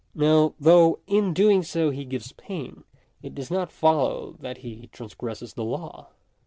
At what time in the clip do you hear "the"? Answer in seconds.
5.53-5.63